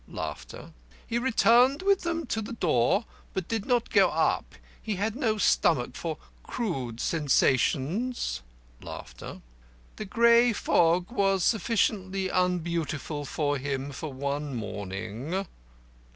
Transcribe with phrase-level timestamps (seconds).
[1.05, 3.05] He returned with them to the door,
[3.35, 4.55] but did not go up.
[4.81, 8.41] He had no stomach for crude sensations.
[8.81, 15.45] The grey fog was sufficiently unbeautiful for him for one morning.